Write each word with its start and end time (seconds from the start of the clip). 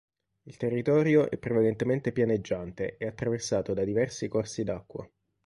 Il 0.47 0.57
territorio 0.57 1.29
è 1.29 1.37
prevalentemente 1.37 2.11
pianeggiante 2.11 2.97
e 2.97 3.05
attraversato 3.05 3.75
da 3.75 3.83
diversi 3.83 4.27
corsi 4.27 4.63
d'acqua. 4.63 5.07